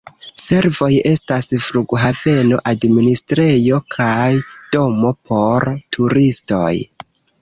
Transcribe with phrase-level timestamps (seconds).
[0.43, 4.31] Servoj estas flughaveno, administrejo kaj
[4.77, 6.73] domo por turistoj.